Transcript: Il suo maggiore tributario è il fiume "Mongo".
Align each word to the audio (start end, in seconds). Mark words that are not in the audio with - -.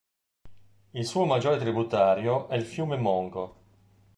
Il 0.95 1.05
suo 1.05 1.25
maggiore 1.25 1.59
tributario 1.59 2.47
è 2.49 2.55
il 2.55 2.65
fiume 2.65 2.97
"Mongo". 2.97 3.55